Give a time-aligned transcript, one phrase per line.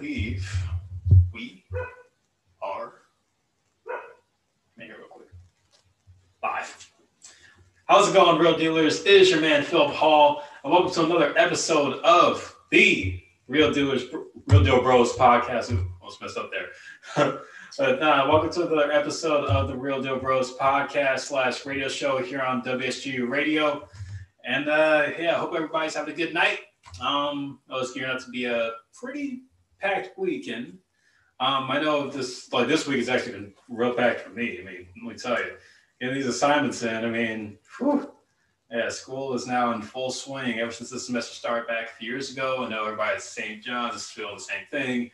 [0.00, 0.66] believe
[1.30, 1.62] we
[2.62, 2.92] are.
[4.74, 5.28] Make it real quick.
[6.42, 6.90] Live.
[7.84, 9.00] How's it going, real dealers?
[9.00, 14.04] It is your man Philip Hall, and welcome to another episode of the Real Dealers,
[14.46, 15.70] Real Deal Bros podcast.
[15.72, 17.40] Ooh, almost messed up there.
[17.76, 22.22] but uh, welcome to another episode of the Real Deal Bros podcast slash radio show
[22.22, 23.86] here on WSJU Radio.
[24.46, 26.60] And uh, yeah, I hope everybody's having a good night.
[27.02, 29.42] Um, I was gearing up to be a pretty
[29.80, 30.78] packed weekend.
[31.40, 34.58] Um, I know this like this week has actually been real packed for me.
[34.60, 35.52] I mean, let me tell you,
[36.00, 37.04] getting these assignments in.
[37.04, 38.12] I mean, whew,
[38.70, 40.60] yeah, school is now in full swing.
[40.60, 43.62] Ever since the semester started back a few years ago, I know everybody at St.
[43.62, 45.10] John's is feeling the same thing.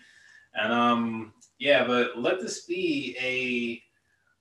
[0.54, 3.82] And um, yeah, but let this be a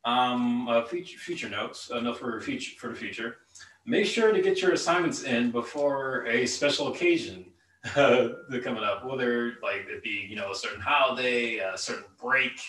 [0.09, 3.37] um future future notes, uh, no for future for the future.
[3.85, 7.46] Make sure to get your assignments in before a special occasion
[7.95, 8.29] uh,
[8.63, 12.59] coming up, whether like it be you know a certain holiday, a certain break,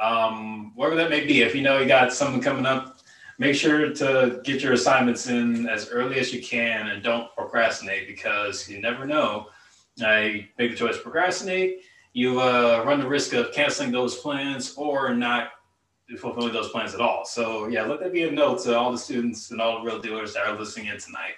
[0.00, 1.42] um, whatever that may be.
[1.42, 2.98] If you know you got something coming up,
[3.38, 8.06] make sure to get your assignments in as early as you can, and don't procrastinate
[8.06, 9.48] because you never know.
[10.00, 11.82] I make the choice to procrastinate.
[12.14, 15.50] You uh, run the risk of canceling those plans or not
[16.16, 17.24] fulfilling those plans at all.
[17.26, 20.00] So yeah, let that be a note to all the students and all the real
[20.00, 21.34] dealers that are listening in tonight.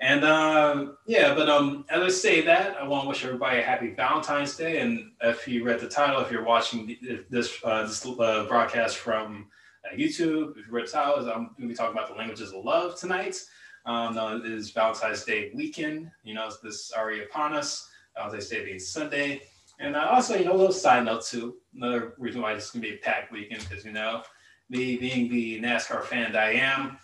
[0.00, 3.62] And uh, yeah, but um, as I say that, I want to wish everybody a
[3.62, 4.80] happy Valentine's Day.
[4.80, 6.96] And if you read the title, if you're watching
[7.28, 9.48] this uh, this uh, broadcast from
[9.84, 12.52] uh, YouTube, if you read the title, I'm going to be talking about the languages
[12.52, 13.36] of love tonight.
[13.84, 16.10] Um, it is Valentine's Day weekend.
[16.24, 17.90] You know, this is already upon us.
[18.16, 19.42] Valentine's Day being Sunday.
[19.80, 21.56] And uh, also, you know, a little side note too.
[21.74, 24.22] Another reason why this can be a packed weekend because you know,
[24.70, 26.98] me being the NASCAR fan that I am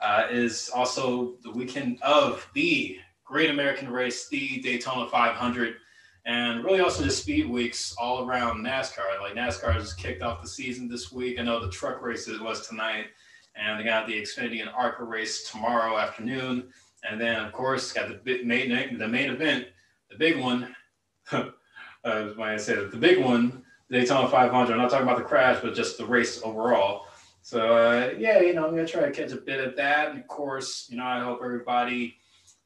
[0.00, 5.76] uh, is also the weekend of the Great American Race, the Daytona 500,
[6.26, 9.20] and really also the speed weeks all around NASCAR.
[9.20, 11.38] Like NASCAR has kicked off the season this week.
[11.38, 13.06] I know the truck race was tonight,
[13.54, 16.68] and they got the Xfinity and ARCA race tomorrow afternoon,
[17.08, 19.66] and then of course got the big main the main event,
[20.10, 20.74] the big one.
[21.32, 21.44] uh,
[22.04, 24.72] when I said the big one, the Daytona 500.
[24.72, 27.06] I'm not talking about the crash, but just the race overall.
[27.42, 30.10] So uh, yeah, you know, I'm gonna try to catch a bit of that.
[30.10, 32.16] And of course, you know, I hope everybody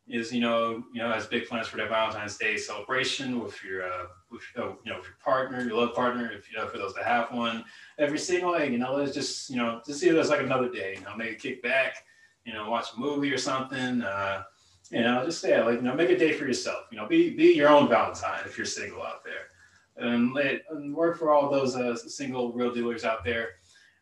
[0.08, 3.86] is, you know, you know, has big plans for their Valentine's Day celebration with your,
[3.90, 6.76] uh, with, uh, you know, with your partner, your love partner, if you know, for
[6.76, 7.64] those that have one.
[7.98, 10.68] Every single day, you know, let's just, you know, just see it as like another
[10.68, 10.96] day.
[10.98, 12.04] You know, maybe kick back,
[12.44, 14.02] you know, watch a movie or something.
[14.02, 14.42] Uh,
[14.90, 16.84] you know, just yeah, like you know, make a day for yourself.
[16.92, 21.18] You know, be be your own Valentine if you're single out there, and, and work
[21.18, 23.52] for all those uh, single real dealers out there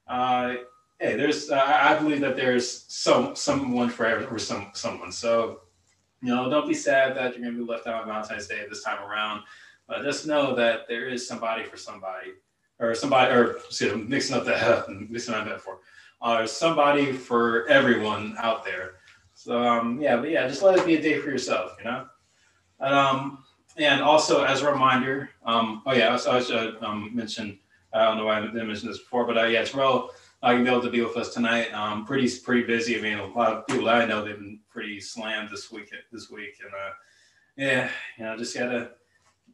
[0.07, 0.55] uh,
[0.99, 5.13] hey, there's uh, I believe that there's some someone for for some someone.
[5.13, 5.61] So
[6.23, 8.83] you know, don't be sad that you're gonna be left out on Valentine's Day this
[8.83, 9.43] time around.
[9.89, 12.31] But just know that there is somebody for somebody,
[12.79, 15.81] or somebody, or see, I'm mixing up the mixing up metaphor.
[16.21, 18.95] Uh, there's somebody for everyone out there.
[19.35, 22.07] So um, yeah, but yeah, just let it be a day for yourself, you know.
[22.79, 23.45] And, um,
[23.77, 27.59] and also as a reminder, um, oh yeah, I, I should um, mention
[27.95, 30.11] I don't know why I didn't mention this before, but uh, yeah, Terrell
[30.43, 31.73] not gonna be able to be with us tonight.
[31.73, 32.99] Um, pretty pretty busy.
[32.99, 35.93] I mean, a lot of people that I know they've been pretty slammed this week
[36.11, 36.93] this week, and uh,
[37.57, 38.91] yeah, you know, just gotta,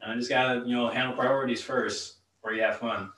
[0.05, 3.11] I just gotta you know handle priorities first before you have fun.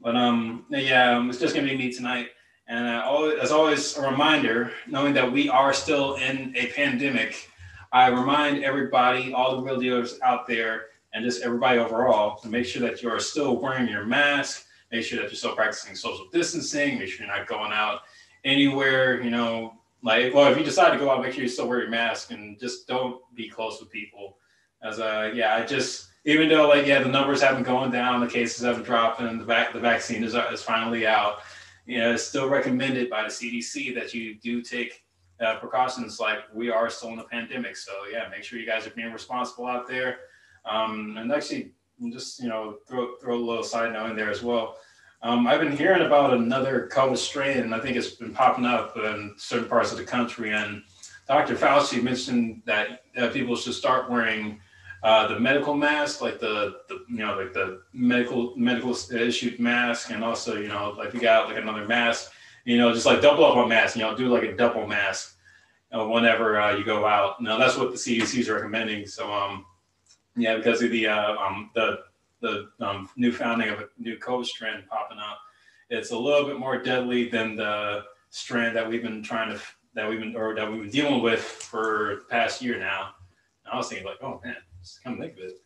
[0.00, 2.28] But um, yeah, um, it's just gonna be me tonight.
[2.68, 7.50] And uh, always, as always, a reminder, knowing that we are still in a pandemic,
[7.92, 12.66] I remind everybody, all the real dealers out there, and just everybody overall to make
[12.66, 16.26] sure that you are still wearing your mask, make sure that you're still practicing social
[16.32, 18.00] distancing, make sure you're not going out
[18.44, 21.68] anywhere, you know, like, well, if you decide to go out, make sure you still
[21.68, 24.38] wear your mask and just don't be close with people.
[24.82, 28.28] As a, yeah, I just, even though like, yeah, the numbers haven't gone down, the
[28.28, 31.38] cases haven't dropped and the, vac- the vaccine is, is finally out,
[31.86, 35.04] you know, it's still recommended by the CDC that you do take
[35.40, 37.76] uh, precautions like we are still in a pandemic.
[37.76, 40.18] So yeah, make sure you guys are being responsible out there.
[40.68, 41.72] Um, and actually,
[42.10, 44.76] just you know, throw throw a little side note in there as well.
[45.22, 48.96] Um, I've been hearing about another COVID strain, and I think it's been popping up
[48.96, 50.52] in certain parts of the country.
[50.52, 50.82] And
[51.26, 51.56] Dr.
[51.56, 54.60] Fauci mentioned that people should start wearing
[55.02, 60.10] uh, the medical mask, like the, the you know like the medical medical issued mask,
[60.10, 62.32] and also you know like you got like another mask,
[62.64, 65.36] you know just like double up on mask, you know do like a double mask
[65.92, 67.40] uh, whenever uh, you go out.
[67.40, 69.06] Now that's what the CDC is recommending.
[69.06, 69.64] So um,
[70.38, 72.00] yeah, because of the uh, um, the
[72.40, 75.38] the um, new founding of a new COVID strand popping up,
[75.90, 79.60] it's a little bit more deadly than the strand that we've been trying to
[79.94, 83.10] that we've been or that we've been dealing with for the past year now.
[83.64, 85.60] And I was thinking like, oh man, just come think of it.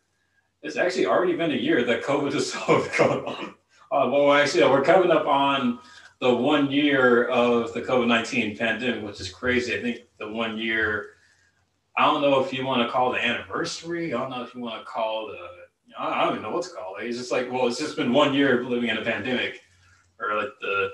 [0.63, 2.53] it's actually already been a year that COVID is
[2.97, 3.55] going on.
[3.91, 5.79] Uh, well, actually, we're coming up on
[6.21, 9.77] the one year of the COVID 19 pandemic, which is crazy.
[9.77, 11.12] I think the one year,
[11.97, 14.15] I don't know if you want to call the anniversary.
[14.15, 15.37] I don't know if you want to call the,
[15.99, 17.05] I don't even know what to call it.
[17.05, 19.61] It's just like, well, it's just been one year of living in a pandemic
[20.19, 20.91] or like the,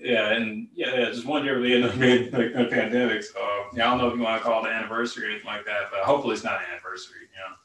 [0.00, 3.22] yeah, and yeah, yeah, just one year of being in like, a pandemic.
[3.22, 3.38] So
[3.74, 5.64] yeah, I don't know if you want to call it the anniversary or anything like
[5.66, 7.56] that, but hopefully it's not an anniversary, you know.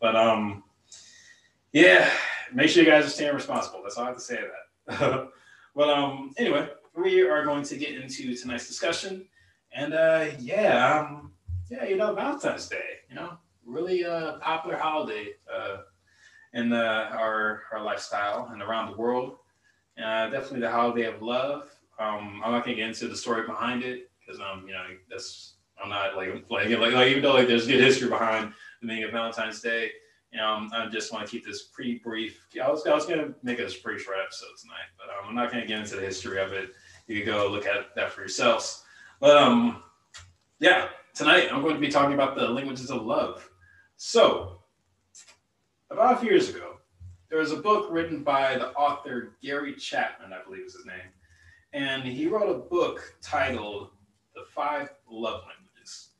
[0.00, 0.62] But um,
[1.72, 2.10] yeah,
[2.52, 3.82] make sure you guys are staying responsible.
[3.82, 4.48] That's all I have to say to
[4.88, 5.28] that.
[5.74, 9.26] well, um, anyway, we are going to get into tonight's discussion,
[9.74, 11.32] and uh, yeah, um,
[11.70, 15.78] yeah, you know, Valentine's Day, you know, really uh, popular holiday uh,
[16.52, 19.36] in the, our our lifestyle and around the world.
[19.96, 21.70] Uh, definitely the holiday of love.
[21.98, 25.54] Um, I'm not gonna get into the story behind it because um, you know, that's
[25.82, 29.04] I'm not like like like, like even though like there's good history behind the meaning
[29.04, 29.90] of Valentine's Day.
[30.40, 32.46] Um, I just want to keep this pretty brief.
[32.62, 35.28] I was, I was going to make it a pretty short episode tonight, but um,
[35.28, 36.70] I'm not going to get into the history of it.
[37.08, 38.84] You can go look at that for yourselves.
[39.18, 39.82] But um,
[40.60, 43.48] yeah, tonight I'm going to be talking about the languages of love.
[43.96, 44.62] So,
[45.90, 46.76] about a few years ago,
[47.28, 50.96] there was a book written by the author Gary Chapman, I believe is his name,
[51.72, 53.90] and he wrote a book titled
[54.34, 56.10] "The Five Love Languages."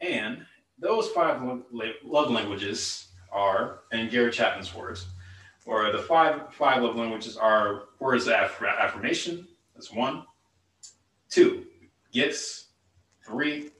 [0.00, 0.44] And
[0.78, 1.40] those five
[2.02, 5.06] love languages are, in Gary Chapman's words,
[5.66, 9.46] or the five five love languages are words of affirmation.
[9.74, 10.24] That's one.
[11.28, 11.66] Two,
[12.12, 12.66] gifts.
[13.24, 13.70] Three,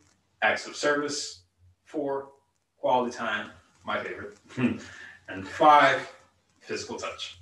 [0.43, 1.43] acts of service.
[1.85, 2.31] Four,
[2.79, 3.51] quality time.
[3.85, 4.39] My favorite.
[5.29, 6.11] and five,
[6.61, 7.41] physical touch.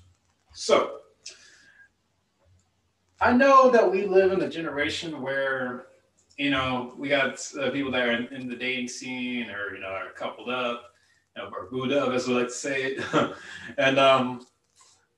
[0.52, 1.00] So,
[3.20, 5.86] I know that we live in a generation where,
[6.36, 9.80] you know, we got uh, people that are in, in, the dating scene or, you
[9.80, 10.84] know, are coupled up
[11.52, 13.04] or Buddha, as we like to say it.
[13.78, 14.46] and um,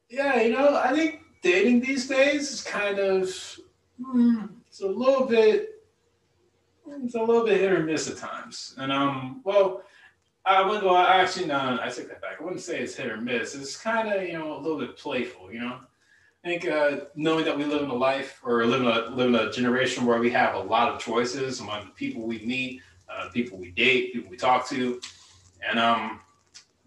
[0.09, 3.21] yeah, you know, I think dating these days is kind of
[4.01, 5.80] mm, it's a little bit
[6.87, 8.75] it's a little bit hit or miss at times.
[8.79, 9.83] And um, well,
[10.45, 10.85] I wouldn't.
[10.85, 12.37] Well, actually, no, I take that back.
[12.41, 13.55] I wouldn't say it's hit or miss.
[13.55, 15.53] It's kind of you know a little bit playful.
[15.53, 15.79] You know,
[16.45, 19.29] I think uh, knowing that we live in a life or live in a live
[19.29, 22.83] in a generation where we have a lot of choices among the people we meet,
[23.09, 25.01] uh, people we date, people we talk to
[25.69, 26.21] and um,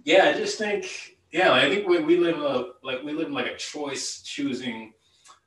[0.03, 3.27] yeah, I just think, yeah, like, I think we, we live a like we live
[3.27, 4.93] in like a choice choosing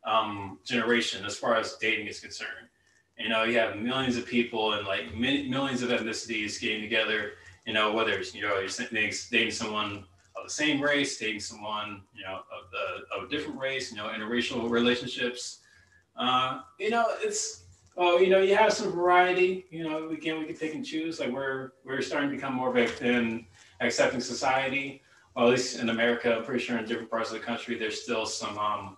[0.04, 2.68] um, generation as far as dating is concerned.
[3.18, 7.32] You know, you have millions of people and like millions of ethnicities getting together.
[7.66, 10.04] You know, whether it's you know you're dating someone
[10.36, 13.90] of the same race, dating someone you know of the of a different race.
[13.90, 15.60] You know, interracial relationships.
[16.16, 17.64] Uh, you know, it's
[17.96, 19.64] well, you know, you have some variety.
[19.70, 21.18] You know, again, we can pick and choose.
[21.18, 23.46] Like we're we're starting to become more of an
[23.80, 25.02] accepting society.
[25.34, 28.02] Well, at least in America, I'm pretty sure in different parts of the country, there's
[28.02, 28.96] still some, um,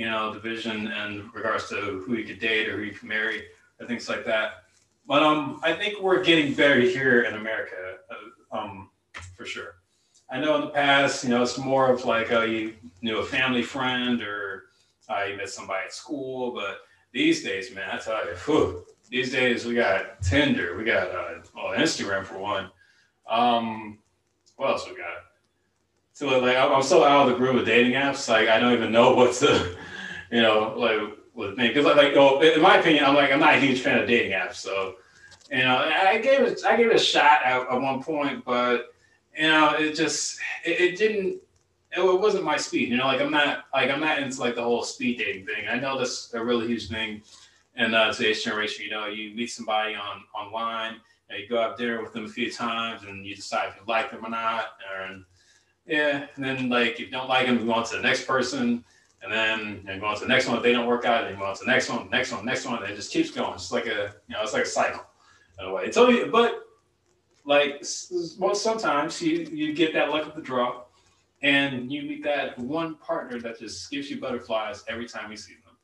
[0.00, 3.44] you know, division in regards to who you could date or who you could marry
[3.78, 4.64] or things like that.
[5.06, 8.88] But um, I think we're getting better here in America, uh, um,
[9.36, 9.74] for sure.
[10.30, 13.22] I know in the past, you know, it's more of like uh, you knew a
[13.22, 14.70] family friend or
[15.10, 16.78] uh, you met somebody at school, but
[17.12, 21.40] these days, man, I tell you, whew, these days we got Tinder, we got uh,
[21.54, 22.70] well, Instagram for one.
[23.28, 23.98] Um,
[24.56, 25.24] what else we got?
[26.14, 28.30] So like, I'm so out of the groove of dating apps.
[28.30, 29.76] Like, I don't even know what to,
[30.30, 33.54] you know, like with me because like, oh, in my opinion, I'm like, I'm not
[33.54, 34.56] a huge fan of dating apps.
[34.56, 34.96] So,
[35.50, 38.92] you know, I gave it, I gave it a shot at, at one point, but
[39.36, 41.40] you know, it just, it, it didn't
[41.96, 42.88] it wasn't my speed.
[42.88, 45.66] You know, like I'm not like I'm not into like the whole speed dating thing.
[45.68, 47.22] I know that's a really huge thing
[47.76, 48.84] in uh, today's generation.
[48.84, 50.96] You know, you meet somebody on online,
[51.30, 54.10] you go out there with them a few times, and you decide if you like
[54.10, 54.66] them or not.
[55.04, 55.24] And
[55.86, 58.26] yeah, and then like if you don't like them, you go on to the next
[58.26, 58.84] person,
[59.22, 60.56] and then you go on to the next one.
[60.56, 62.64] If they don't work out, then go on to the next one, next one, next
[62.64, 62.82] one.
[62.82, 63.54] And it just keeps going.
[63.54, 65.04] It's like a you know, it's like a cycle
[65.58, 65.84] in a way.
[65.84, 66.66] It's only, but
[67.44, 67.84] like
[68.38, 70.84] well, sometimes you you get that luck of the draw
[71.42, 75.54] and you meet that one partner that just gives you butterflies every time you see
[75.64, 75.76] them.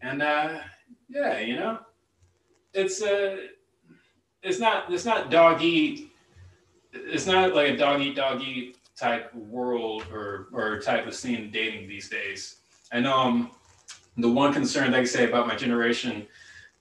[0.00, 0.60] And uh,
[1.08, 1.78] yeah, you know,
[2.74, 3.36] it's uh,
[4.42, 6.10] it's not it's not dog eat.
[6.92, 11.50] It's not like a dog eat dog eat type world or or type of scene
[11.50, 12.56] dating these days.
[12.92, 13.50] I know um,
[14.16, 16.26] the one concern that I say about my generation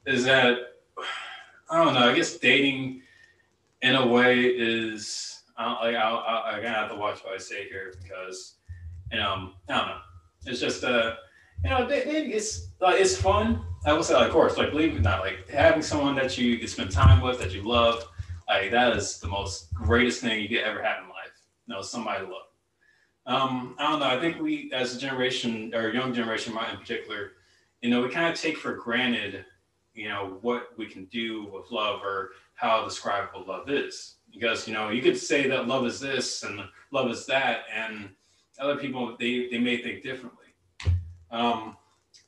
[0.05, 0.57] is that
[1.69, 2.09] I don't know.
[2.09, 3.01] I guess dating
[3.81, 7.67] in a way is like, I'll, i am gonna have to watch what I say
[7.67, 8.55] here because,
[9.11, 9.97] you know, I don't know.
[10.45, 11.15] It's just, uh,
[11.63, 13.63] you know, it's like it's fun.
[13.85, 16.37] I will say, like, of course, like, believe it or not, like having someone that
[16.37, 18.07] you can spend time with that you love,
[18.47, 21.10] like that is the most greatest thing you could ever have in
[21.71, 22.47] know, somebody love.
[23.25, 24.07] Um, I don't know.
[24.07, 27.33] I think we, as a generation, or young generation in particular,
[27.81, 29.45] you know, we kind of take for granted,
[29.93, 34.15] you know, what we can do with love or how describable love is.
[34.31, 36.61] Because, you know, you could say that love is this and
[36.91, 38.09] love is that, and
[38.59, 40.47] other people, they, they may think differently.
[41.31, 41.77] Um,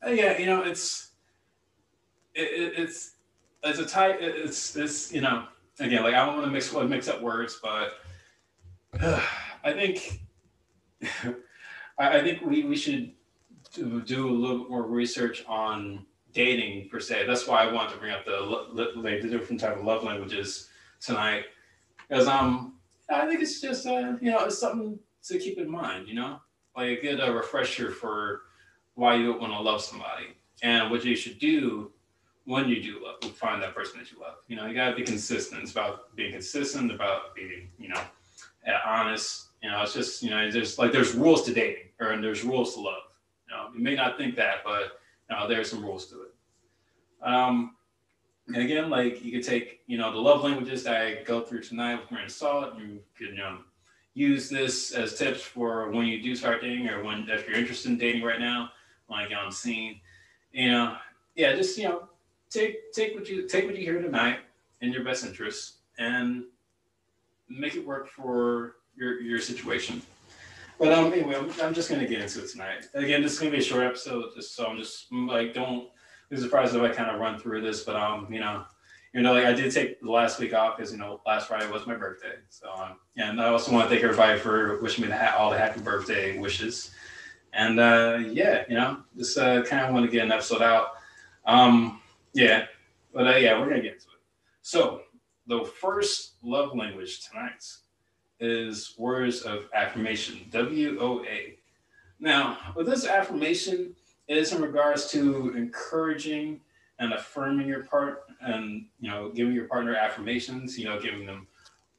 [0.05, 1.11] yeah, you know, it's,
[2.35, 3.15] it, it, it's,
[3.63, 5.45] it's a type, it's, it's, you know,
[5.79, 7.93] again, like I don't want to mix, mix up words, but
[9.63, 10.21] I think,
[11.97, 13.11] I, think we, we should
[13.73, 17.25] do, a little bit more research on dating per se.
[17.25, 20.69] That's why I wanted to bring up the the different type of love languages
[20.99, 21.45] tonight,
[22.07, 22.75] because um
[23.09, 26.07] I think it's just uh you know it's something to keep in mind.
[26.07, 26.39] You know,
[26.75, 28.41] like a good uh, refresher for
[28.95, 31.91] why you want to love somebody and what you should do
[32.45, 34.35] when you do love find that person that you love.
[34.47, 35.61] You know, you gotta be consistent.
[35.61, 38.01] It's about being consistent, about being you know
[38.85, 39.47] honest.
[39.61, 42.43] You know, it's just you know there's like there's rules to dating or and there's
[42.43, 43.03] rules to love
[43.49, 46.33] You know, you may not think that, but you know, there's some rules to it.
[47.25, 47.75] Um,
[48.47, 51.61] and again, like you could take, you know, the love languages that I go through
[51.61, 52.77] tonight with grain of salt.
[52.77, 53.59] You could, you know,
[54.13, 57.89] use this as tips for when you do start dating or when if you're interested
[57.89, 58.69] in dating right now,
[59.09, 59.99] like on scene.
[60.51, 60.97] You know,
[61.35, 62.09] yeah, just you know,
[62.49, 64.39] take take what you take what you hear tonight
[64.81, 66.43] in your best interest and
[67.53, 70.01] make it work for your your situation.
[70.79, 72.87] But um, anyway, I'm, I'm just gonna get into it tonight.
[72.93, 75.89] Again, this is gonna be a short episode, just so I'm just like don't
[76.29, 77.83] be surprised if I kind of run through this.
[77.83, 78.63] But um, you know,
[79.13, 81.69] you know, like I did take the last week off because you know last Friday
[81.71, 82.35] was my birthday.
[82.49, 85.51] So um, and I also want to thank everybody for wishing me the ha- all
[85.51, 86.91] the happy birthday wishes.
[87.53, 90.93] And uh, yeah, you know, just uh, kind of want to get an episode out.
[91.45, 92.01] Um,
[92.33, 92.65] yeah,
[93.13, 94.21] but uh, yeah, we're gonna get into it.
[94.63, 95.02] So
[95.47, 97.63] the first love language tonight
[98.39, 101.57] is words of affirmation, W O A.
[102.19, 103.95] Now, with this affirmation,
[104.27, 106.61] it is in regards to encouraging
[106.99, 111.47] and affirming your part and you know giving your partner affirmations you know giving them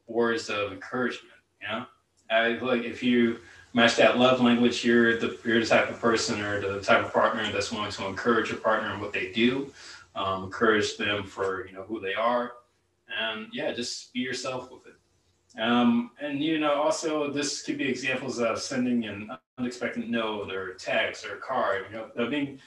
[0.07, 1.85] words of encouragement you know
[2.31, 3.39] i like if you
[3.73, 7.13] match that love language you're the you're the type of person or the type of
[7.13, 9.71] partner that's willing to encourage your partner in what they do
[10.15, 12.53] um, encourage them for you know who they are
[13.19, 14.95] and yeah just be yourself with it
[15.59, 20.75] um, and you know, also this could be examples of sending an unexpected note or
[20.75, 21.87] text or card.
[21.91, 22.61] You know, being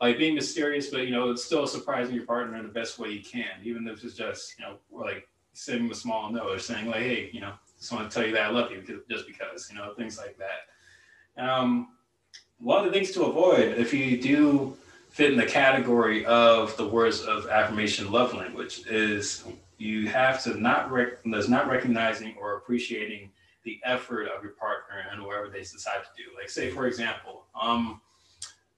[0.00, 3.10] like being mysterious, but you know, it's still surprising your partner in the best way
[3.10, 6.86] you can, even if it's just you know, like sending a small note or saying
[6.86, 9.68] like, hey, you know, just want to tell you that I love you just because,
[9.70, 11.42] you know, things like that.
[11.42, 11.88] Um,
[12.58, 14.76] one of the things to avoid if you do
[15.10, 19.44] fit in the category of the words of affirmation love language is
[19.82, 23.30] you have to not rec- not recognizing or appreciating
[23.64, 26.30] the effort of your partner and whatever they decide to do.
[26.38, 28.00] Like say for example, um,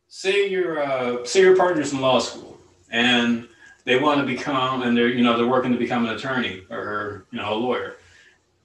[0.08, 2.58] say your uh, say your partner's in law school
[2.90, 3.46] and
[3.84, 7.26] they want to become and they're you know they're working to become an attorney or
[7.30, 7.96] you know a lawyer,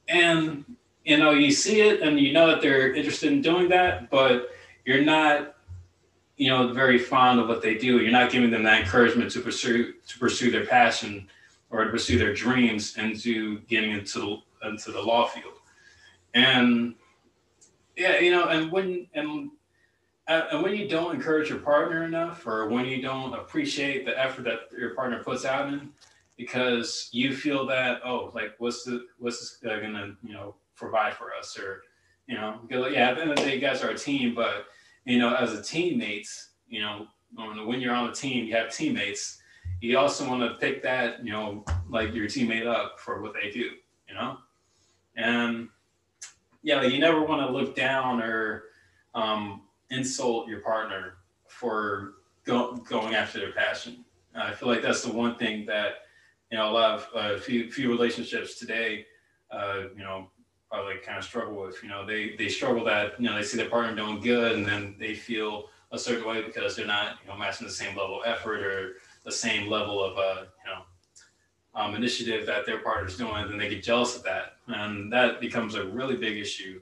[0.07, 0.63] and
[1.03, 4.51] you know you see it and you know that they're interested in doing that, but
[4.85, 5.57] you're not
[6.37, 7.99] you know very fond of what they do.
[7.99, 11.27] You're not giving them that encouragement to pursue to pursue their passion
[11.71, 15.53] or to pursue their dreams into getting into the, into the law field.
[16.33, 16.95] And
[17.95, 19.51] yeah, you know, and when and
[20.27, 24.17] uh, and when you don't encourage your partner enough, or when you don't appreciate the
[24.17, 25.89] effort that your partner puts out in,
[26.37, 31.33] because you feel that oh, like what's the what's this gonna you know provide for
[31.33, 31.81] us, or
[32.27, 34.35] you know, because yeah, at the end of the day, you guys are a team,
[34.35, 34.67] but
[35.05, 37.07] you know, as a teammates, you know,
[37.65, 39.38] when you're on a team, you have teammates
[39.81, 43.49] you also want to pick that, you know, like your teammate up for what they
[43.49, 43.71] do,
[44.07, 44.37] you know?
[45.15, 45.69] And
[46.63, 48.63] yeah, you never want to look down or
[49.15, 51.15] um, insult your partner
[51.47, 54.03] for go, going after their passion.
[54.35, 56.03] I feel like that's the one thing that,
[56.51, 59.05] you know, a lot of uh, few, few relationships today,
[59.51, 60.29] uh, you know,
[60.69, 63.57] probably kind of struggle with, you know, they, they struggle that, you know, they see
[63.57, 67.29] their partner doing good and then they feel a certain way because they're not, you
[67.29, 68.93] know, matching the same level of effort or
[69.29, 70.81] the same level of uh, you know
[71.75, 75.75] um, initiative that their partner's doing, then they get jealous of that, and that becomes
[75.75, 76.81] a really big issue.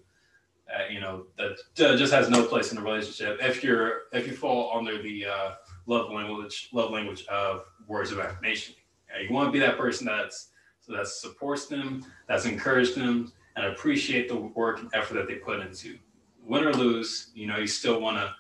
[0.74, 4.28] Uh, you know that uh, just has no place in a relationship if you're if
[4.28, 5.52] you fall under the uh,
[5.86, 8.76] love language love language of words of affirmation.
[9.22, 10.50] you want to be that person that's
[10.88, 15.36] so that supports them, that's encouraged them, and appreciate the work and effort that they
[15.36, 15.98] put into.
[16.46, 18.34] Win or lose, you know, you still want to,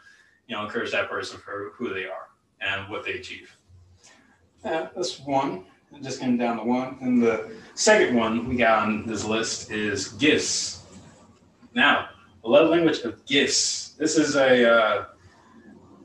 [0.47, 2.29] you know, encourage that person for who they are
[2.61, 3.53] and what they achieve.
[4.67, 5.63] Yeah, that's one.
[6.01, 6.97] Just came down to one.
[6.99, 10.83] And the second one we got on this list is gifts.
[11.73, 12.09] Now,
[12.43, 13.95] a love language of gifts.
[13.97, 15.05] This is a, uh,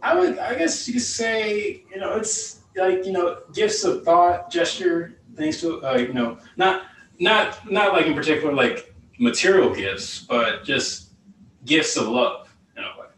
[0.00, 4.04] I would, I guess you could say, you know, it's like you know, gifts of
[4.04, 6.84] thought, gesture, things to, uh, you know, not,
[7.18, 11.10] not, not like in particular like material gifts, but just
[11.64, 13.08] gifts of love in a way.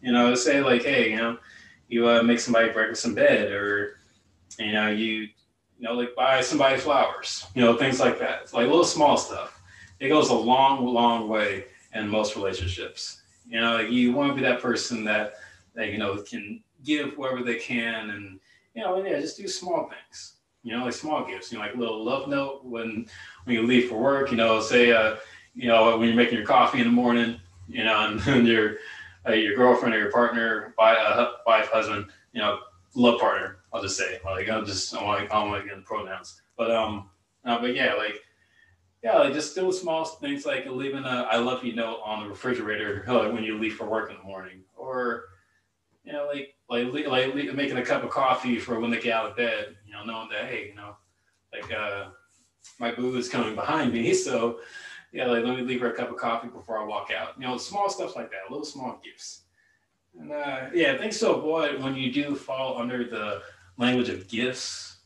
[0.00, 1.38] You know, say like, hey, you know,
[1.88, 3.98] you uh, make somebody breakfast in bed, or
[4.58, 5.28] you know, you
[5.78, 8.42] you know, like buy somebody flowers, you know, things like that.
[8.42, 9.60] It's like little small stuff.
[10.00, 13.22] It goes a long, long way in most relationships.
[13.48, 15.34] You know, you want to be that person that
[15.74, 18.40] that you know can give whoever they can, and
[18.74, 20.36] you know, yeah, just do small things.
[20.62, 21.52] You know, like small gifts.
[21.52, 23.06] You know, like a little love note when
[23.44, 24.30] when you leave for work.
[24.30, 25.16] You know, say, uh,
[25.54, 27.40] you know, when you're making your coffee in the morning.
[27.68, 28.76] You know, and, and your
[29.26, 32.60] uh, your girlfriend or your partner, uh, wife, husband, you know,
[32.94, 33.58] love partner.
[33.74, 36.40] I'll just say like I'll just I want I don't want to get the pronouns,
[36.56, 37.10] but um,
[37.44, 38.22] uh, but yeah, like
[39.02, 42.30] yeah, like just little small things like leaving a "I love you" note on the
[42.30, 45.24] refrigerator like when you leave for work in the morning, or
[46.04, 49.30] you know, like like like making a cup of coffee for when they get out
[49.30, 49.76] of bed.
[49.84, 50.96] You know, knowing that hey, you know,
[51.52, 52.10] like uh,
[52.78, 54.60] my boo is coming behind me, so
[55.12, 57.34] yeah, like let me leave her a cup of coffee before I walk out.
[57.36, 59.40] You know, small stuff like that, little small gifts.
[60.18, 63.42] And uh, yeah, things to avoid when you do fall under the
[63.76, 64.96] language of gifts.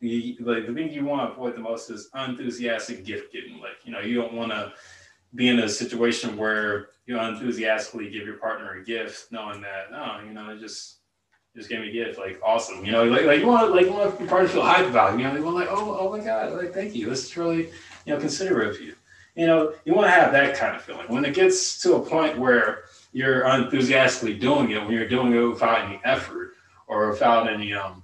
[0.00, 3.60] You, like the thing you want to avoid the most is unenthusiastic gift giving.
[3.60, 4.72] Like you know, you don't want to
[5.34, 10.20] be in a situation where you enthusiastically give your partner a gift, knowing that no,
[10.26, 10.98] you know, just
[11.54, 12.84] just gave me a gift, like awesome.
[12.84, 15.14] You know, like like you want like you want your partner to feel hype about
[15.14, 15.18] it.
[15.18, 17.08] You know, they want like oh oh my god, like thank you.
[17.08, 17.70] This is really
[18.04, 18.94] you know considerate of you.
[19.36, 21.06] You know, you want to have that kind of feeling.
[21.08, 25.40] When it gets to a point where you're enthusiastically doing it, when you're doing it
[25.40, 26.52] without any effort
[26.86, 28.01] or without any um,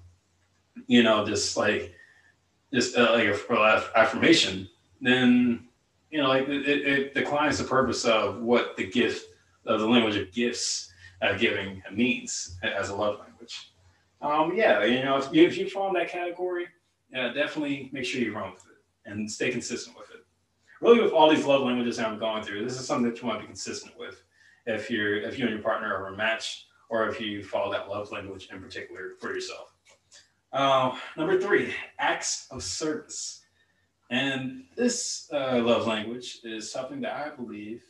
[0.88, 1.94] you know, just like
[2.74, 4.68] just uh, like a, affirmation,
[5.00, 5.68] then
[6.10, 9.30] you know, like it, it, declines the purpose of what the gift
[9.66, 10.90] of the language of gifts
[11.22, 13.72] uh, giving means as a love language.
[14.20, 16.66] Um, yeah, you know, if you, if you fall in that category,
[17.16, 20.24] uh, definitely make sure you run with it and stay consistent with it.
[20.80, 23.40] Really, with all these love languages I'm going through, this is something that you want
[23.40, 24.22] to be consistent with.
[24.66, 27.88] If you're if you and your partner are a match, or if you follow that
[27.88, 29.74] love language in particular for yourself.
[30.52, 33.42] Uh, number three, acts of service.
[34.10, 37.82] And this uh, love language is something that I believe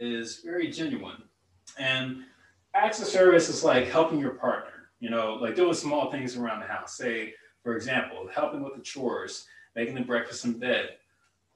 [0.00, 1.22] is very genuine.
[1.78, 2.24] And
[2.74, 6.60] acts of service is like helping your partner, you know, like doing small things around
[6.60, 6.96] the house.
[6.96, 10.96] Say, for example, helping with the chores, making the breakfast in bed,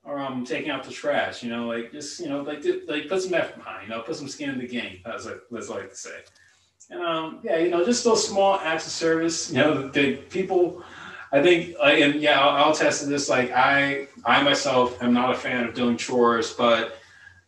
[0.05, 3.23] or um, taking out the trash, you know, like just, you know, like, like put
[3.23, 5.77] some effort behind, you know, put some skin in the game, as I, as I
[5.77, 6.19] like to say.
[6.93, 10.85] And um, yeah, you know, just those small acts of service, you know, the, people
[11.33, 13.31] I think, and yeah, I'll, I'll test this.
[13.31, 16.99] Like I, I myself am not a fan of doing chores, but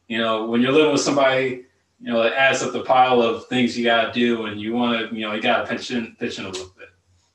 [0.08, 1.66] you know, when you're living with somebody,
[2.00, 4.72] you know, it adds up the pile of things you got to do, and you
[4.72, 6.88] want to, you know, you got to pitch in, pitch in a little bit.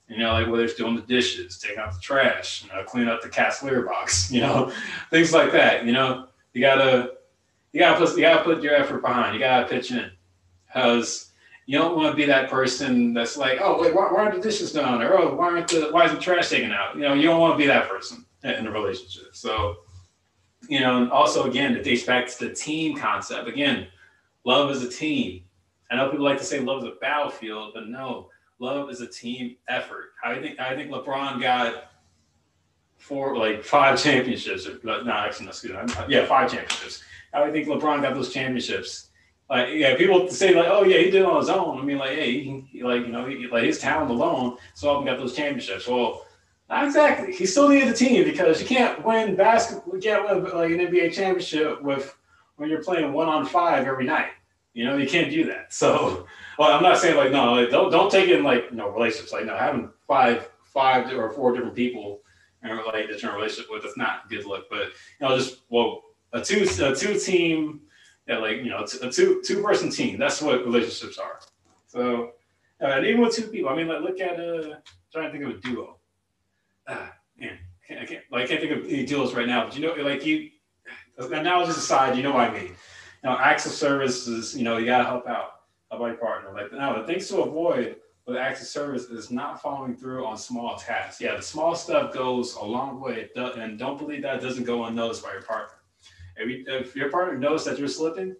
[0.08, 3.08] You know, like whether it's doing the dishes, taking out the trash, you know, clean
[3.08, 4.72] up the cat's litter box, you know,
[5.12, 5.86] things like that.
[5.86, 7.12] You know, you gotta,
[7.72, 9.36] you gotta put, you gotta put your effort behind.
[9.36, 10.10] You gotta pitch in,
[10.66, 11.29] because
[11.70, 14.42] you don't want to be that person that's like, oh wait, why, why aren't the
[14.42, 15.04] dishes done?
[15.04, 16.96] Or oh, why aren't the why is the trash taken out?
[16.96, 19.36] You know, you don't want to be that person in a relationship.
[19.36, 19.82] So,
[20.68, 23.48] you know, and also again, it dates back to the team concept.
[23.48, 23.86] Again,
[24.46, 25.44] love is a team.
[25.92, 29.08] I know people like to say love is a battlefield, but no, love is a
[29.08, 30.14] team effort.
[30.24, 31.92] I think I think LeBron got
[32.98, 34.66] four like five championships.
[34.66, 36.06] Or, no, actually, no, excuse me.
[36.08, 37.04] Yeah, five championships.
[37.32, 39.09] I think LeBron got those championships
[39.50, 41.80] like yeah, people say like, oh yeah, he did it on his own.
[41.80, 44.90] I mean, like, hey, he, he like you know, he, like his talent alone, so
[44.90, 45.88] often got those championships.
[45.88, 46.26] Well,
[46.70, 47.34] not exactly.
[47.34, 50.80] He still needed a team because you can't win basketball, you can't win like an
[50.80, 52.16] NBA championship with
[52.58, 54.30] when you're playing one on five every night.
[54.74, 55.74] You know, you can't do that.
[55.74, 56.28] So,
[56.60, 59.34] well, I'm not saying like no, like, don't don't take in like you know relationships
[59.34, 62.22] like no having five five or four different people
[62.62, 63.84] and like in a relationship with.
[63.84, 67.82] It's not good look, but you know, just well, a two a two team
[68.30, 70.20] yeah, like you know, it's a two two person team.
[70.20, 71.40] That's what relationships are.
[71.88, 72.34] So,
[72.80, 74.76] uh, and even with two people, I mean, like look at uh,
[75.12, 75.98] trying to think of a duo.
[76.88, 79.66] Ah, man, I can't, I can't, like, I can't think of any duos right now.
[79.66, 80.52] But you know, like you,
[81.18, 82.68] analogies aside, you know what I mean.
[82.68, 86.54] You know, acts of service is, you know, you gotta help out help your partner.
[86.54, 87.96] Like now, the things to avoid
[88.28, 91.20] with acts of service is not following through on small tasks.
[91.20, 95.24] Yeah, the small stuff goes a long way, and don't believe that doesn't go unnoticed
[95.24, 95.79] by your partner.
[96.40, 98.36] If, if your partner knows that you're slipping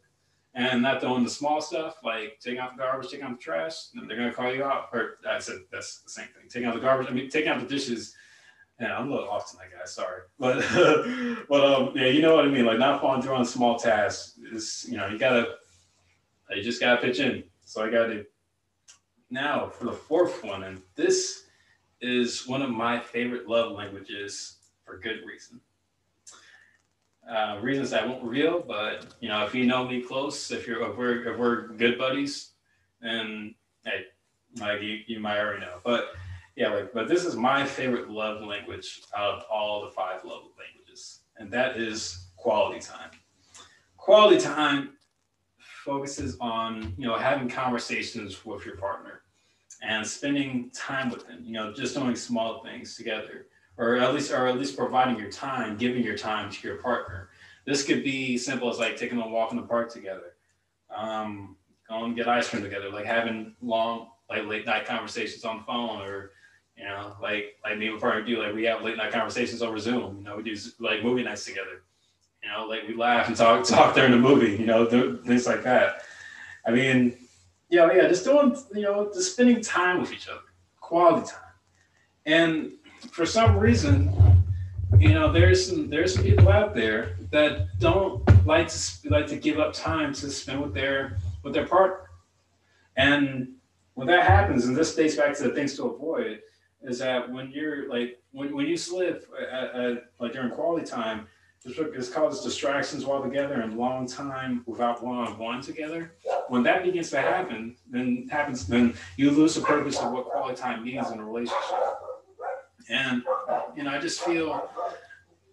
[0.56, 3.88] and not doing the small stuff, like taking out the garbage, taking out the trash,
[3.94, 4.90] then they're gonna call you out.
[4.94, 6.50] Or I said that's the same thing.
[6.50, 8.16] Taking out the garbage, I mean taking out the dishes
[8.80, 9.94] Yeah, I'm a little off tonight, guys.
[9.94, 10.60] Sorry, but
[11.50, 12.66] but um, yeah, you know what I mean.
[12.66, 15.56] Like not following through on small tasks is, you know, you gotta,
[16.50, 17.44] you just gotta pitch in.
[17.66, 18.26] So I gotta.
[19.32, 21.44] Now for the fourth one, and this
[22.02, 25.62] is one of my favorite love languages for good reason.
[27.30, 30.90] Uh, reasons I won't reveal, but you know, if you know me close, if you're
[30.90, 32.54] if we're if we're good buddies,
[33.02, 33.54] then
[33.86, 34.06] hey,
[34.60, 35.80] like you, you might already know.
[35.84, 36.08] But
[36.56, 40.44] yeah, like but this is my favorite love language out of all the five love
[40.58, 43.12] languages, and that is quality time.
[43.98, 44.94] Quality time
[45.60, 49.22] focuses on you know having conversations with your partner
[49.84, 51.44] and spending time with them.
[51.44, 53.46] You know, just doing small things together
[53.80, 57.30] or at least or at least providing your time, giving your time to your partner.
[57.66, 60.36] This could be simple as like taking a walk in the park together,
[60.96, 61.56] um,
[61.88, 66.02] going get ice cream together, like having long like late night conversations on the phone,
[66.02, 66.32] or
[66.78, 69.62] you know, like like me and my partner do, like we have late night conversations
[69.62, 70.18] over Zoom.
[70.18, 71.84] You know, we do like movie nights together.
[72.44, 74.58] You know, like we laugh and talk talk during the movie.
[74.58, 74.86] You know,
[75.24, 76.02] things like that.
[76.68, 77.18] I mean,
[77.70, 80.42] yeah, yeah, just doing you know, just spending time with each other,
[80.82, 81.40] quality time,
[82.26, 82.72] and
[83.12, 84.14] for some reason,
[84.98, 89.36] you know, there's some there's some people out there that don't like to like to
[89.36, 92.10] give up time to spend with their with their partner.
[92.98, 93.54] And
[93.94, 96.42] when that happens, and this dates back to the things to avoid,
[96.82, 101.28] is that when you're like when, when you slip at, at, like during quality time,
[101.66, 106.14] it's causes distractions while together and long time without one-on-one together.
[106.48, 110.60] When that begins to happen, then happens then you lose the purpose of what quality
[110.60, 111.76] time means in a relationship.
[112.90, 113.24] And
[113.76, 114.70] you know, I just feel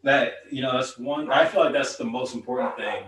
[0.03, 1.31] that you know that's one.
[1.31, 3.05] I feel like that's the most important thing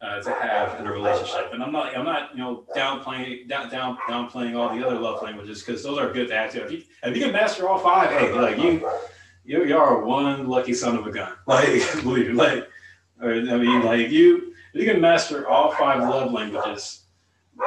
[0.00, 1.52] uh, to have in a relationship.
[1.52, 5.22] And I'm not, I'm not, you know, downplaying, down, down, downplaying all the other love
[5.22, 6.52] languages because those are good to have.
[6.52, 6.60] too.
[6.60, 8.88] If you, if you can master all five, hey, like you,
[9.44, 11.32] you, you are one lucky son of a gun.
[11.46, 12.68] Like, believe it, like,
[13.22, 17.02] or, I mean, like you, if you can master all five love languages,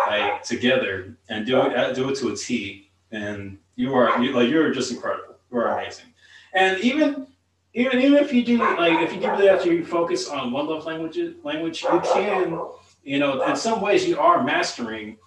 [0.08, 4.34] like together and do it, uh, do it to a T, and you are, you,
[4.34, 6.05] like, you're just incredible who are amazing.
[6.53, 7.27] And even
[7.73, 10.85] even even if you do like if you do really actually focus on one love
[10.85, 12.59] language language, you can,
[13.03, 15.17] you know, in some ways you are mastering,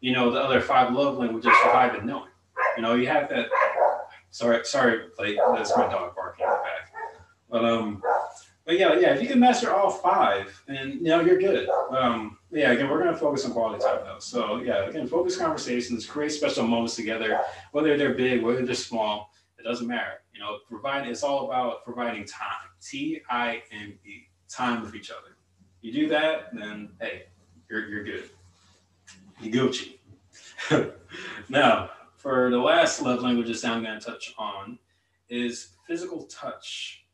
[0.00, 2.30] you know, the other five love languages without even knowing.
[2.76, 3.46] You know, you have that
[4.30, 6.92] sorry, sorry, like that's my dog barking in the back.
[7.48, 8.02] But um
[8.64, 11.68] but yeah, yeah, if you can master all five, then you know you're good.
[11.90, 14.20] Um, yeah, again, we're gonna focus on quality time though.
[14.20, 17.40] So yeah, again, focus conversations, create special moments together,
[17.72, 19.32] whether they're big, whether they're small.
[19.62, 20.22] It doesn't matter.
[20.34, 22.70] You know, provide it's all about providing time.
[22.80, 24.28] T I M E.
[24.48, 25.36] Time with each other.
[25.80, 27.24] You do that, then hey,
[27.70, 28.24] you're you're good.
[29.40, 29.98] You Gucci.
[31.48, 34.78] now, for the last love languages that I'm going to touch on
[35.28, 37.04] is physical touch.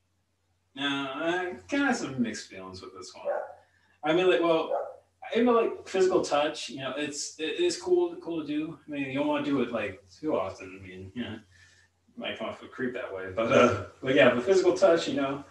[0.75, 3.27] Now, I kind of have some mixed feelings with this one.
[4.05, 4.73] I mean, like, well,
[5.35, 6.71] I mean, like physical touch.
[6.71, 8.79] You know, it's it is cool cool to do.
[8.87, 10.79] I mean, you don't want to do it like too often.
[10.81, 11.39] I mean, you know,
[12.19, 13.27] might come off a creep that way.
[13.35, 15.45] But uh, but yeah, the physical touch, you know,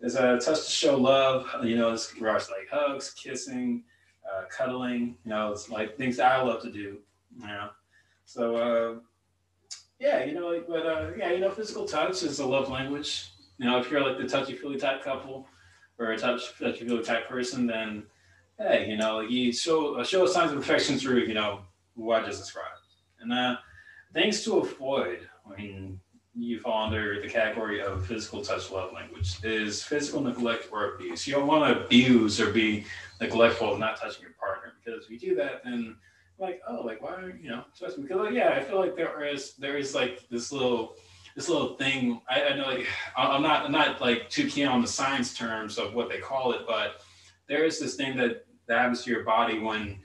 [0.00, 1.46] is a touch to show love.
[1.62, 3.82] You know, it's regards like hugs, kissing,
[4.24, 5.16] uh, cuddling.
[5.24, 6.98] You know, it's like things I love to do.
[7.38, 7.70] You know,
[8.24, 8.94] so uh,
[9.98, 13.30] yeah, you know, but uh, yeah, you know, physical touch is a love language.
[13.58, 15.48] You know, if you're like the touchy feely type couple
[15.98, 18.04] or a touch touchy feely type person, then
[18.58, 21.60] hey, you know, you show show signs of affection through you know
[21.94, 22.68] what I just described.
[23.20, 23.56] And uh,
[24.12, 25.28] things to avoid.
[25.46, 26.00] I mean,
[26.36, 31.26] you fall under the category of physical touch love language is physical neglect or abuse.
[31.26, 32.84] You don't want to abuse or be
[33.20, 35.96] neglectful of not touching your partner because if you do that, then
[36.38, 38.02] like, oh, like why are you know touching?
[38.02, 40.96] Because like, yeah, I feel like there is there is like this little
[41.36, 42.20] this little thing.
[42.28, 45.78] I, I know like I'm not I'm not like too keen on the science terms
[45.78, 47.02] of what they call it, but
[47.48, 50.00] there is this thing that that happens to your body when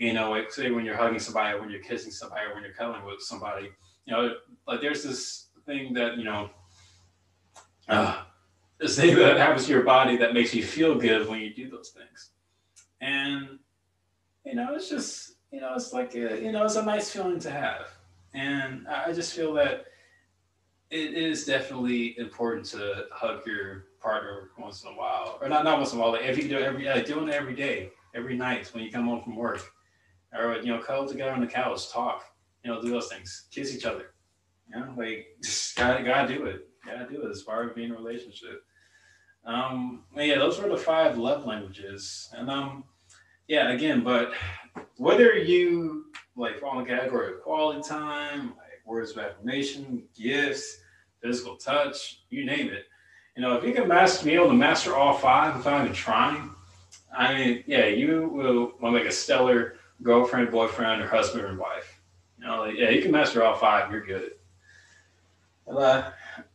[0.00, 2.64] you know, like say when you're hugging somebody, or when you're kissing somebody, or when
[2.64, 3.70] you're cuddling with somebody.
[4.06, 4.34] You know,
[4.66, 6.50] like there's this thing that you know
[7.88, 8.22] uh,
[8.78, 11.68] this thing that happens to your body that makes you feel good when you do
[11.68, 12.30] those things.
[13.00, 13.58] And
[14.44, 17.40] you know it's just you know it's like a, you know it's a nice feeling
[17.40, 17.86] to have.
[18.32, 19.86] And i just feel that
[20.90, 25.38] it is definitely important to hug your partner once in a while.
[25.40, 27.28] Or not not once in a while like if you do it every like doing
[27.28, 29.62] it every day every night when you come home from work.
[30.32, 32.24] Or you know cuddle together on the couch talk
[32.62, 34.14] you know do those things kiss each other
[34.72, 36.68] you know, like just gotta gotta do it.
[36.84, 38.64] Gotta do it as far as being a relationship.
[39.44, 42.84] Um, yeah, those were the five love languages, and um,
[43.48, 44.32] yeah, again, but
[44.96, 46.06] whether you
[46.36, 50.80] like fall in the category of quality time, like words of affirmation, gifts,
[51.22, 52.84] physical touch, you name it.
[53.36, 56.50] You know, if you can master, be able to master all five without even trying,
[57.16, 62.00] I mean, yeah, you will, will make a stellar girlfriend, boyfriend, or husband and wife.
[62.38, 64.32] You know, like, yeah, you can master all five, you're good.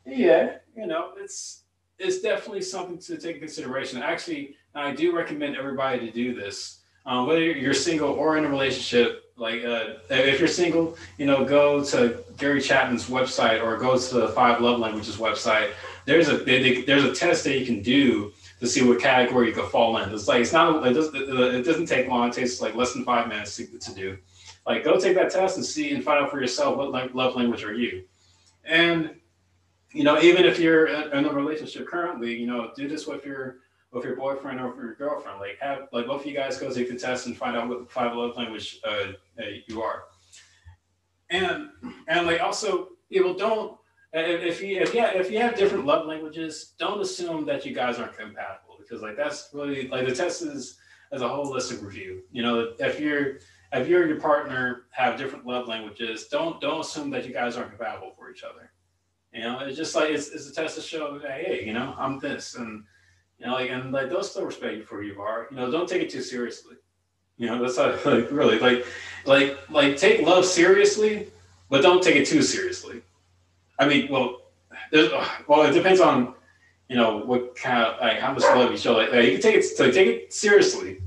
[0.06, 1.64] Yeah, you know, it's
[1.98, 4.02] it's definitely something to take consideration.
[4.02, 6.82] Actually, I do recommend everybody to do this.
[7.06, 11.46] Um, whether you're single or in a relationship, like uh, if you're single, you know,
[11.46, 15.72] go to Gary Chapman's website or go to the Five Love Languages website.
[16.06, 19.54] There's a they, there's a test that you can do to see what category you
[19.54, 20.14] could fall in.
[20.14, 22.30] It's like it's not it doesn't it doesn't take long.
[22.30, 24.18] It takes like less than five minutes to, to do.
[24.66, 27.36] Like go take that test and see and find out for yourself what like love
[27.36, 28.04] language are you.
[28.66, 29.16] And
[29.92, 33.60] you know, even if you're in a relationship currently, you know, do this with your
[33.92, 35.40] with your boyfriend or your girlfriend.
[35.40, 37.90] Like have like both of you guys go take the test and find out what
[37.90, 39.14] five love language uh,
[39.68, 40.04] you are.
[41.30, 41.70] And
[42.08, 43.78] and like also, people don't
[44.14, 47.98] if you if have, if you have different love languages, don't assume that you guys
[47.98, 50.78] aren't compatible because like that's really like the test is
[51.12, 52.24] as a holistic review.
[52.32, 53.40] You know, if you're
[53.74, 57.58] if you and your partner have different love languages, don't don't assume that you guys
[57.58, 58.72] aren't compatible for each other.
[59.34, 61.94] You know, it's just like it's, it's a test to show that hey, you know,
[61.98, 62.84] I'm this, and
[63.38, 65.48] you know, like and like they'll still respect you for who you are.
[65.52, 66.78] You know, don't take it too seriously.
[67.38, 68.86] You know, that's not, like really like
[69.26, 71.28] like like take love seriously,
[71.70, 73.02] but don't take it too seriously.
[73.78, 74.42] I mean, well,
[75.48, 76.34] well, it depends on
[76.88, 78.94] you know what kind of like how much love you show.
[78.94, 81.02] Like, like you can take it so take it seriously,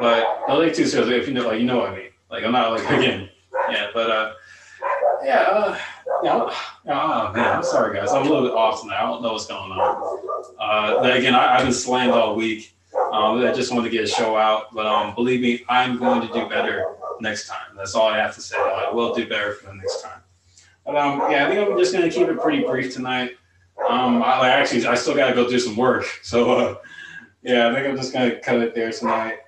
[0.00, 2.10] but take it too seriously if you know like you know what I mean.
[2.30, 3.28] Like I'm not like again,
[3.70, 4.32] yeah, but uh,
[5.24, 5.40] yeah.
[5.40, 5.78] Uh,
[6.22, 6.50] yeah,
[6.86, 8.10] oh man, I'm sorry guys.
[8.10, 8.98] I'm a little bit off tonight.
[8.98, 10.18] I don't know what's going on.
[10.58, 12.74] Uh, again, I, have been slammed all week.
[13.12, 16.26] Um, I just wanted to get a show out, but um, believe me, I'm going
[16.26, 16.84] to do better
[17.20, 17.76] next time.
[17.76, 18.56] That's all I have to say.
[18.56, 20.20] I will do better for the next time.
[20.84, 23.32] But um, yeah, I think I'm just to keep it pretty brief tonight.
[23.88, 26.04] Um, I like, actually, I still got to go do some work.
[26.22, 26.74] So uh,
[27.42, 29.38] yeah, I think I'm just to cut it there tonight.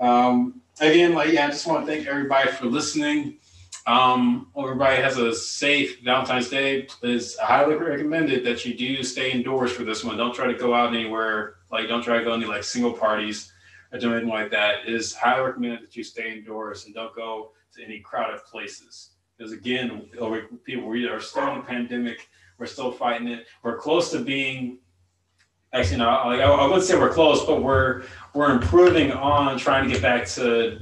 [0.00, 3.38] Um, again, like yeah, I just want to thank everybody for listening.
[3.86, 6.86] Um, everybody has a safe Valentine's Day.
[7.02, 10.18] It's highly recommended that you do stay indoors for this one.
[10.18, 11.54] Don't try to go out anywhere.
[11.70, 13.50] Like, don't try to go any like single parties
[13.90, 14.86] or do anything like that.
[14.86, 19.12] It is highly recommended that you stay indoors and don't go to any crowded places.
[19.36, 20.10] Because again,
[20.64, 22.28] people we are still in a pandemic.
[22.58, 23.46] We're still fighting it.
[23.62, 24.80] We're close to being.
[25.72, 26.08] Actually, no.
[26.08, 28.04] I, I wouldn't say we're close, but we're
[28.34, 30.80] we're improving on trying to get back to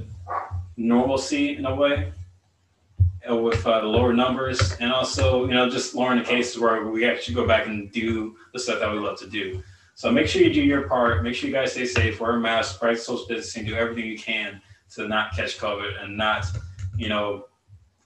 [0.77, 2.13] normalcy in a way
[3.29, 6.85] uh, with uh, the lower numbers and also you know just lowering the cases where
[6.85, 9.61] we actually go back and do the stuff that we love to do
[9.95, 12.39] so make sure you do your part make sure you guys stay safe wear a
[12.39, 16.45] mask practice social distancing do everything you can to not catch covid and not
[16.95, 17.47] you know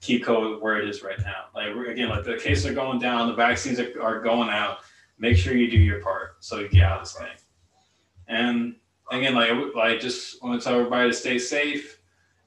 [0.00, 3.28] keep covid where it is right now like again like the cases are going down
[3.28, 4.78] the vaccines are, are going out
[5.22, 7.36] make sure you do your part so you get out of this thing
[8.28, 8.74] and
[9.10, 12.02] again like like just want to tell everybody to stay safe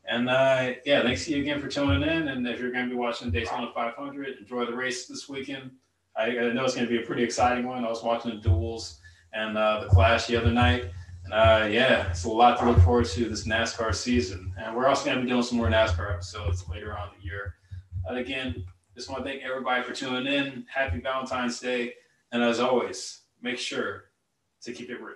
[0.08, 2.28] and uh, yeah, thanks to you again for tuning in.
[2.28, 5.72] And if you're going to be watching Daytona 500, enjoy the race this weekend.
[6.16, 7.84] I, I know it's going to be a pretty exciting one.
[7.84, 9.00] I was watching the duels
[9.34, 10.86] and uh, the clash the other night.
[11.24, 14.54] And uh, yeah, it's a lot to look forward to this NASCAR season.
[14.60, 17.26] And we're also going to be doing some more NASCAR episodes later on in the
[17.26, 17.56] year.
[18.08, 20.66] And again, just want to thank everybody for tuning in.
[20.72, 21.94] Happy Valentine's Day.
[22.36, 24.12] And as always, make sure
[24.64, 25.16] to keep it real.